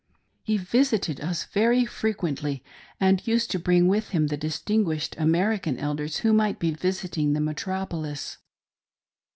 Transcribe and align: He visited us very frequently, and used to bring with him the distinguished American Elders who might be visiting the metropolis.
He 0.41 0.57
visited 0.57 1.21
us 1.21 1.43
very 1.43 1.85
frequently, 1.85 2.63
and 2.99 3.27
used 3.27 3.51
to 3.51 3.59
bring 3.59 3.87
with 3.87 4.09
him 4.09 4.25
the 4.29 4.35
distinguished 4.35 5.15
American 5.19 5.77
Elders 5.77 6.17
who 6.25 6.33
might 6.33 6.57
be 6.57 6.71
visiting 6.71 7.33
the 7.33 7.39
metropolis. 7.39 8.39